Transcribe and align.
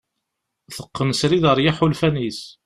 Teqqen 0.75 1.09
srid 1.19 1.43
ɣer 1.47 1.57
yiḥulfan-is. 1.63 2.41